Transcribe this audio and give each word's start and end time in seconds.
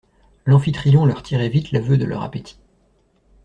L'amphitryon 0.47 1.05
leur 1.05 1.21
tirait 1.21 1.47
vite 1.49 1.69
l'aveu 1.71 1.95
de 1.95 2.05
leur 2.05 2.23
appétit. 2.23 2.57